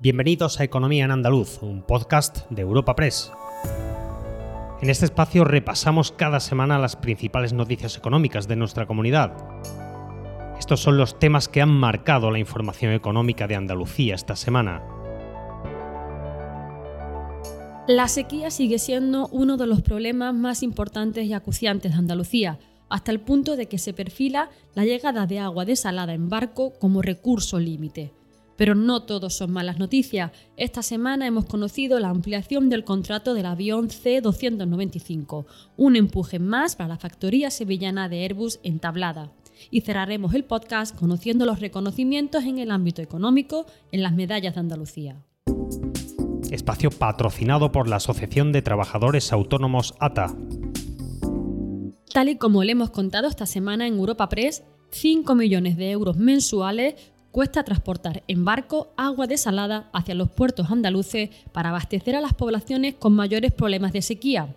[0.00, 3.32] Bienvenidos a Economía en Andaluz, un podcast de Europa Press.
[4.80, 9.32] En este espacio repasamos cada semana las principales noticias económicas de nuestra comunidad.
[10.56, 14.84] Estos son los temas que han marcado la información económica de Andalucía esta semana.
[17.88, 23.10] La sequía sigue siendo uno de los problemas más importantes y acuciantes de Andalucía, hasta
[23.10, 27.58] el punto de que se perfila la llegada de agua desalada en barco como recurso
[27.58, 28.12] límite.
[28.58, 30.32] Pero no todos son malas noticias.
[30.56, 35.46] Esta semana hemos conocido la ampliación del contrato del avión C-295,
[35.76, 39.30] un empuje más para la factoría sevillana de Airbus entablada.
[39.70, 44.60] Y cerraremos el podcast conociendo los reconocimientos en el ámbito económico en las medallas de
[44.60, 45.22] Andalucía.
[46.50, 50.34] Espacio patrocinado por la Asociación de Trabajadores Autónomos ATA.
[52.12, 56.16] Tal y como le hemos contado esta semana en Europa Press, 5 millones de euros
[56.16, 56.96] mensuales
[57.30, 62.94] cuesta transportar en barco agua desalada hacia los puertos andaluces para abastecer a las poblaciones
[62.94, 64.54] con mayores problemas de sequía.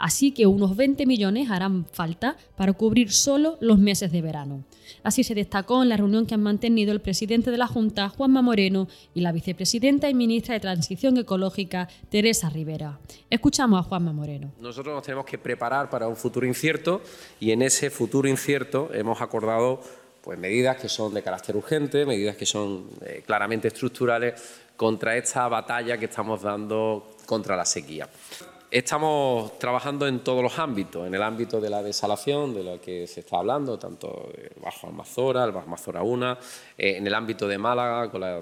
[0.00, 4.64] Así que unos 20 millones harán falta para cubrir solo los meses de verano.
[5.02, 8.40] Así se destacó en la reunión que han mantenido el presidente de la Junta, Juanma
[8.40, 12.98] Moreno, y la vicepresidenta y ministra de Transición Ecológica, Teresa Rivera.
[13.28, 14.50] Escuchamos a Juanma Moreno.
[14.58, 17.02] Nosotros nos tenemos que preparar para un futuro incierto
[17.38, 19.82] y en ese futuro incierto hemos acordado
[20.22, 24.34] pues medidas que son de carácter urgente, medidas que son eh, claramente estructurales
[24.76, 28.08] contra esta batalla que estamos dando contra la sequía.
[28.70, 33.06] Estamos trabajando en todos los ámbitos, en el ámbito de la desalación, de lo que
[33.08, 34.30] se está hablando, tanto
[34.62, 36.32] Bajo Almazora, el Bajo Almazora 1,
[36.78, 38.40] eh, en el ámbito de Málaga, con la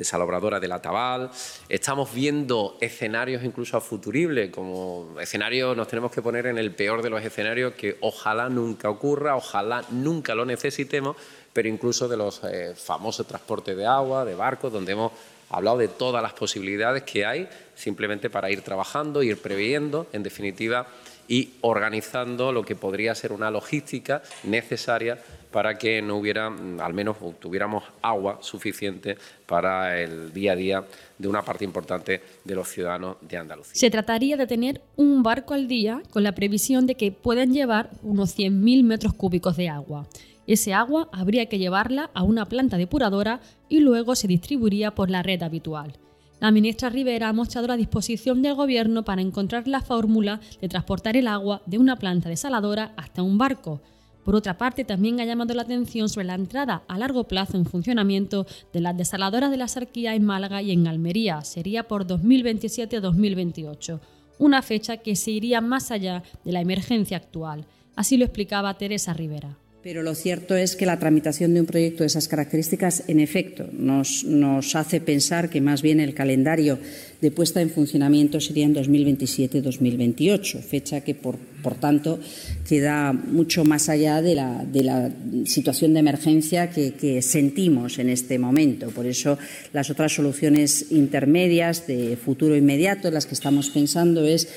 [0.00, 1.30] desalabradora de la Tabal.
[1.68, 7.10] Estamos viendo escenarios incluso futuribles, como escenarios nos tenemos que poner en el peor de
[7.10, 11.16] los escenarios que ojalá nunca ocurra, ojalá nunca lo necesitemos,
[11.52, 15.12] pero incluso de los eh, famosos transportes de agua, de barcos, donde hemos
[15.50, 20.86] hablado de todas las posibilidades que hay, simplemente para ir trabajando, ir previendo, en definitiva,
[21.30, 25.16] y organizando lo que podría ser una logística necesaria
[25.52, 30.84] para que no hubiera, mm, al menos tuviéramos agua suficiente para el día a día
[31.16, 33.74] de una parte importante de los ciudadanos de Andalucía.
[33.76, 37.90] Se trataría de tener un barco al día con la previsión de que puedan llevar
[38.02, 40.08] unos 100.000 metros cúbicos de agua.
[40.48, 45.22] Ese agua habría que llevarla a una planta depuradora y luego se distribuiría por la
[45.22, 45.92] red habitual.
[46.40, 51.14] La ministra Rivera ha mostrado la disposición del Gobierno para encontrar la fórmula de transportar
[51.18, 53.82] el agua de una planta desaladora hasta un barco.
[54.24, 57.66] Por otra parte, también ha llamado la atención sobre la entrada a largo plazo en
[57.66, 61.42] funcionamiento de las desaladoras de la Sarquía en Málaga y en Almería.
[61.42, 64.00] Sería por 2027-2028,
[64.38, 67.66] una fecha que se iría más allá de la emergencia actual.
[67.96, 69.58] Así lo explicaba Teresa Rivera.
[69.82, 73.66] Pero lo cierto es que la tramitación de un proyecto de esas características, en efecto,
[73.72, 76.78] nos, nos hace pensar que más bien el calendario
[77.22, 82.20] de puesta en funcionamiento sería en 2027-2028, fecha que, por, por, tanto,
[82.68, 85.10] queda mucho más allá de la,
[85.46, 88.90] situación de emergencia que, sentimos en este momento.
[88.90, 89.38] Por eso,
[89.72, 94.48] las otras soluciones intermedias de futuro inmediato en las que estamos pensando es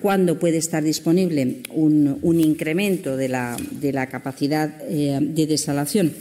[0.00, 6.12] cuándo puede estar disponible un, incremento de la, de la capacidad eh, de desalación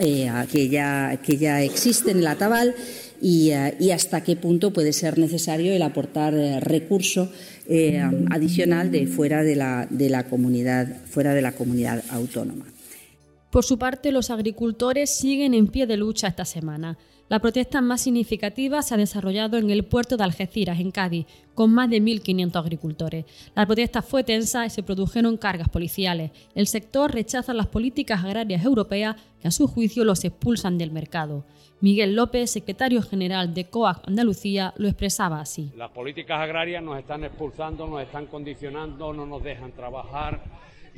[0.00, 2.74] eh, que, ya, que ya existe en la Tabal
[3.20, 7.30] eh, y, hasta qué punto puede ser necesario el aportar eh, recurso
[7.66, 12.66] eh, adicional de fuera de la, de la comunidad fuera de la comunidad autónoma.
[13.50, 16.98] Por su parte, los agricultores siguen en pie de lucha esta semana.
[17.28, 21.70] La protesta más significativa se ha desarrollado en el puerto de Algeciras, en Cádiz, con
[21.74, 23.26] más de 1.500 agricultores.
[23.54, 26.30] La protesta fue tensa y se produjeron cargas policiales.
[26.54, 31.44] El sector rechaza las políticas agrarias europeas que a su juicio los expulsan del mercado.
[31.82, 35.70] Miguel López, secretario general de COAG Andalucía, lo expresaba así.
[35.76, 40.42] Las políticas agrarias nos están expulsando, nos están condicionando, no nos dejan trabajar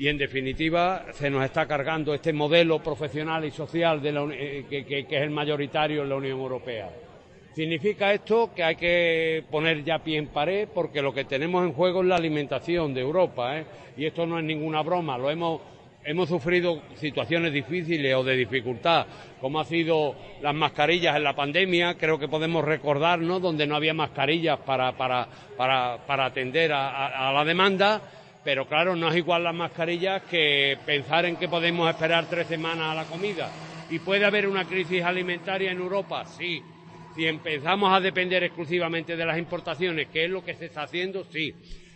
[0.00, 4.00] y en definitiva se nos está cargando este modelo profesional y social
[4.32, 6.88] eh, que, es el mayoritario en la Unión Europea.
[7.54, 11.74] Significa esto que hay que poner ya pie en pared porque lo que tenemos en
[11.74, 13.66] juego es la alimentación de Europa ¿eh?
[13.98, 15.60] y esto no es ninguna broma, lo hemos
[16.02, 19.06] hemos sufrido situaciones difíciles o de dificultad,
[19.38, 23.92] como ha sido las mascarillas en la pandemia, creo que podemos recordarnos, donde no había
[23.92, 25.28] mascarillas para, para,
[25.58, 28.00] para, atender a, la demanda
[28.44, 32.92] pero claro, no es igual las mascarillas que pensar en que podemos esperar tres semanas
[32.92, 33.50] a la comida.
[33.90, 36.24] ¿Y puede haber una crisis alimentaria en Europa?
[36.24, 36.62] Sí.
[37.14, 41.24] Si empezamos a depender exclusivamente de las importaciones, que es lo que se está haciendo,
[41.24, 41.52] sí.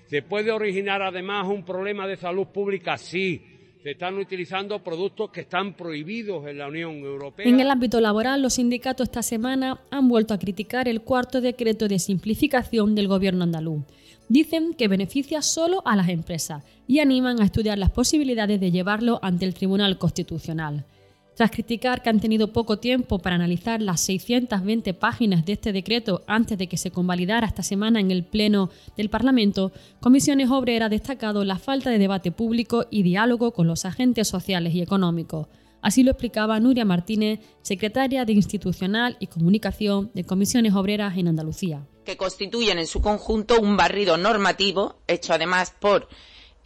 [0.06, 2.98] ¿Se puede originar además un problema de salud pública?
[2.98, 3.53] Sí.
[3.84, 7.44] Se están utilizando productos que están prohibidos en la Unión Europea.
[7.44, 11.86] En el ámbito laboral, los sindicatos esta semana han vuelto a criticar el cuarto decreto
[11.86, 13.84] de simplificación del gobierno andaluz.
[14.26, 19.18] Dicen que beneficia solo a las empresas y animan a estudiar las posibilidades de llevarlo
[19.20, 20.86] ante el Tribunal Constitucional.
[21.34, 26.22] Tras criticar que han tenido poco tiempo para analizar las 620 páginas de este decreto
[26.28, 30.90] antes de que se convalidara esta semana en el Pleno del Parlamento, Comisiones Obreras ha
[30.90, 35.48] destacado la falta de debate público y diálogo con los agentes sociales y económicos.
[35.82, 41.84] Así lo explicaba Nuria Martínez, secretaria de Institucional y Comunicación de Comisiones Obreras en Andalucía.
[42.04, 46.08] Que constituyen en su conjunto un barrido normativo, hecho además por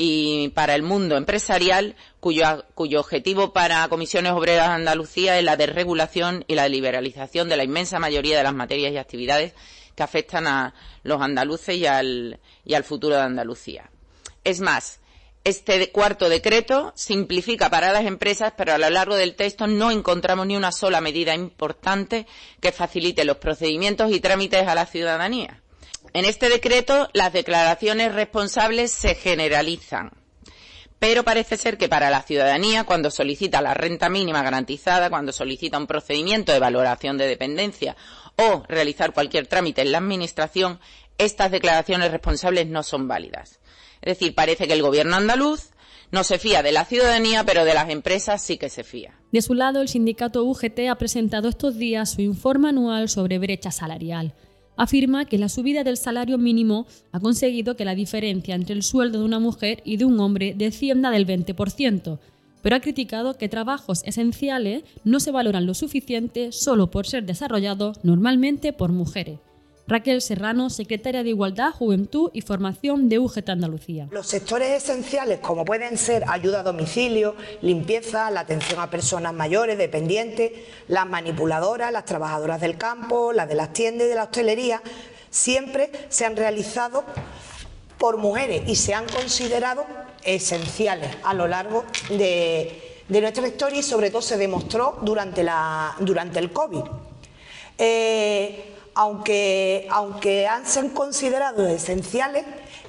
[0.01, 6.45] y para el mundo empresarial, cuyo, objetivo para Comisiones Obreras de Andalucía es la desregulación
[6.47, 9.55] y la liberalización de la inmensa mayoría de las materias y actividades
[9.97, 10.73] que afectan a
[11.03, 13.91] los andaluces y al, y al futuro de Andalucía.
[14.45, 15.01] Es más,
[15.43, 20.47] este cuarto decreto simplifica para las empresas, pero a lo largo del texto no encontramos
[20.47, 22.29] ni una sola medida importante
[22.61, 25.61] que facilite los procedimientos y trámites a la ciudadanía.
[26.19, 30.11] En este decreto las declaraciones responsables se generalizan,
[30.99, 35.79] pero parece ser que para la ciudadanía, cuando solicita la renta mínima garantizada, cuando solicita
[35.79, 37.97] un procedimiento de valoración de dependencia
[38.35, 40.81] o realizar cualquier trámite en la Administración,
[41.19, 43.61] estas declaraciones responsables no son válidas.
[44.03, 45.71] Es decir, parece que el Gobierno andaluz
[46.11, 49.15] no se fía de la ciudadanía, pero de las empresas sí que se fía.
[49.31, 53.71] De su lado, el sindicato UGT ha presentado estos días su informe anual sobre brecha
[53.71, 54.35] salarial
[54.79, 59.19] afirma que la subida del salario mínimo ha conseguido que la diferencia entre el sueldo
[59.19, 62.19] de una mujer y de un hombre descienda del 20%,
[62.63, 67.99] pero ha criticado que trabajos esenciales no se valoran lo suficiente solo por ser desarrollados
[68.03, 69.41] normalmente por mujeres.
[69.89, 74.07] Raquel Serrano, secretaria de Igualdad, Juventud y Formación de UGT Andalucía.
[74.11, 79.79] Los sectores esenciales, como pueden ser ayuda a domicilio, limpieza, la atención a personas mayores,
[79.79, 80.53] dependientes,
[80.89, 84.83] las manipuladoras, las trabajadoras del campo, las de las tiendas y de la hostelería,
[85.31, 87.03] siempre se han realizado
[87.97, 89.87] por mujeres y se han considerado
[90.23, 96.83] esenciales a lo largo de, nuestra historia y sobre todo se demostró durante, el COVID.
[97.79, 102.45] Eh, aunque, aunque han sido considerados esenciales,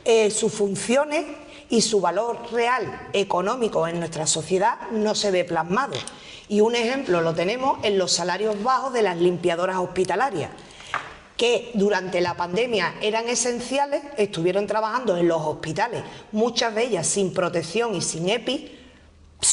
[0.05, 1.25] eh, sus funciones
[1.69, 5.93] y su valor real económico en nuestra sociedad no se ve plasmado.
[6.47, 10.49] Y un ejemplo lo tenemos en los salarios bajos de las limpiadoras hospitalarias,
[11.37, 17.33] que durante la pandemia eran esenciales, estuvieron trabajando en los hospitales, muchas de ellas sin
[17.33, 18.78] protección y sin EPI,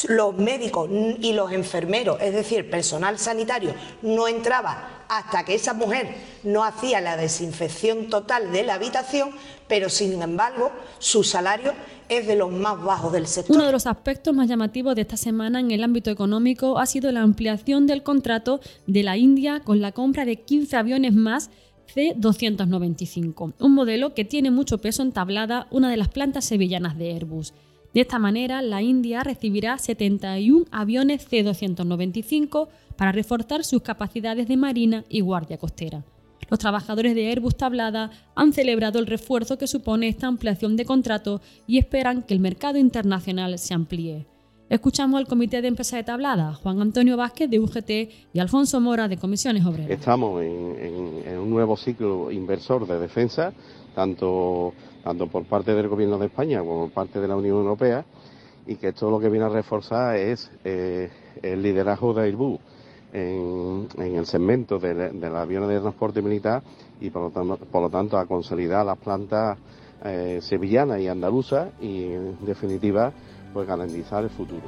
[0.09, 0.91] los médicos
[1.21, 7.01] y los enfermeros, es decir, personal sanitario, no entraba hasta que esa mujer no hacía
[7.01, 9.31] la desinfección total de la habitación,
[9.69, 11.73] pero sin embargo su salario
[12.09, 13.55] es de los más bajos del sector.
[13.55, 17.11] Uno de los aspectos más llamativos de esta semana en el ámbito económico ha sido
[17.13, 21.51] la ampliación del contrato de la India con la compra de 15 aviones más
[21.95, 27.13] C-295, un modelo que tiene mucho peso en tablada una de las plantas sevillanas de
[27.13, 27.55] Airbus.
[27.97, 35.07] De esta manera, la India recibirá 71 aviones C-295 para reforzar sus capacidades de marina
[35.09, 36.05] y guardia costera.
[36.51, 41.41] Los trabajadores de Airbus Tablada han celebrado el refuerzo que supone esta ampliación de contrato
[41.67, 44.27] y esperan que el mercado internacional se amplíe.
[44.69, 47.91] Escuchamos al Comité de Empresa de Tablada, Juan Antonio Vázquez de UGT
[48.35, 49.91] y Alfonso Mora de Comisiones Obreras.
[49.91, 53.55] Estamos en, un nuevo ciclo inversor de defensa,
[53.95, 54.75] tanto
[55.07, 58.05] tanto por parte del Gobierno de España como por parte de la Unión Europea,
[58.67, 61.09] y que esto lo que viene a reforzar es eh,
[61.43, 62.59] el liderazgo de Airbus
[63.13, 66.61] en, el segmento de, los aviones de transporte militar
[67.01, 69.57] y por lo tanto, a consolidar las plantas
[70.05, 73.13] eh, sevillanas y andaluzas y en definitiva
[73.53, 74.65] pues garantizar el futuro.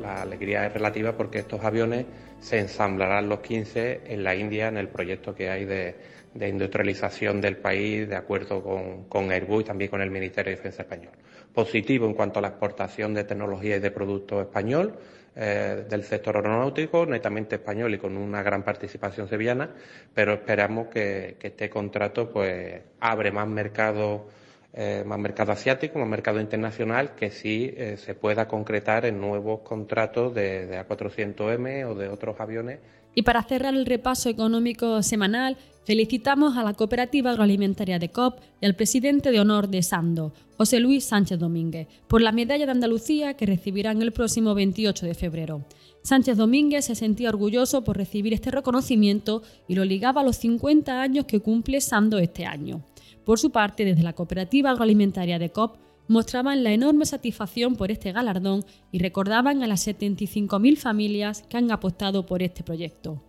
[0.00, 2.06] La alegría es relativa porque estos aviones
[2.44, 5.96] se ensamblarán los 15 en la India en el proyecto que hay de,
[6.34, 10.56] de industrialización del país de acuerdo con, con, Airbus y también con el Ministerio de
[10.56, 11.12] Defensa español.
[11.54, 14.94] Positivo en cuanto a la exportación de tecnología y de productos español
[15.34, 19.70] eh, del sector aeronáutico, netamente español y con una gran participación sevillana,
[20.12, 24.26] pero esperamos que, este contrato pues abre más mercado
[24.74, 29.60] eh, más mercado asiático, más mercado internacional, que sí eh, se pueda concretar en nuevos
[29.60, 32.78] contratos de, de A400M o de otros aviones
[33.14, 38.66] y para cerrar el repaso económico semanal, felicitamos a la Cooperativa Agroalimentaria de COP y
[38.66, 43.34] al presidente de honor de Sando, José Luis Sánchez Domínguez, por la medalla de Andalucía
[43.34, 45.64] que recibirán el próximo 28 de febrero.
[46.02, 51.00] Sánchez Domínguez se sentía orgulloso por recibir este reconocimiento y lo ligaba a los 50
[51.00, 52.82] años que cumple Sando este año.
[53.24, 55.76] Por su parte, desde la Cooperativa Agroalimentaria de COP,
[56.08, 61.70] mostraban la enorme satisfacción por este galardón y recordaban a las 75.000 familias que han
[61.70, 63.22] apostado por este proyecto.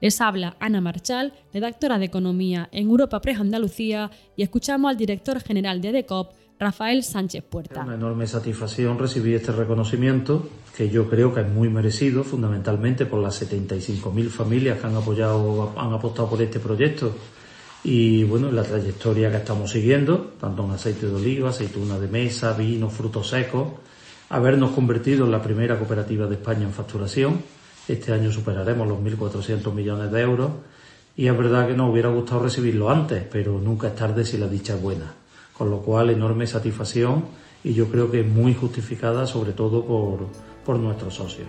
[0.00, 5.40] Les habla Ana Marchal, redactora de Economía en Europa Press Andalucía, y escuchamos al director
[5.40, 7.82] general de DECOP, Rafael Sánchez Puerta.
[7.82, 13.20] Una enorme satisfacción recibir este reconocimiento, que yo creo que es muy merecido, fundamentalmente por
[13.20, 17.12] las 75.000 familias que han apoyado, han apostado por este proyecto
[17.82, 22.52] y bueno, la trayectoria que estamos siguiendo, tanto en aceite de oliva, aceituna de mesa,
[22.52, 23.68] vino, frutos secos,
[24.28, 27.42] habernos convertido en la primera cooperativa de España en facturación.
[27.88, 30.50] Este año superaremos los 1.400 millones de euros
[31.16, 34.46] y es verdad que nos hubiera gustado recibirlo antes, pero nunca es tarde si la
[34.46, 35.14] dicha es buena.
[35.56, 37.24] Con lo cual, enorme satisfacción
[37.64, 40.26] y yo creo que muy justificada, sobre todo por,
[40.64, 41.48] por nuestros socios.